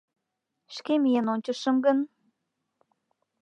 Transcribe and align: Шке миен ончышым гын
Шке 0.75 0.93
миен 1.01 1.25
ончышым 1.33 1.75
гын 1.85 1.97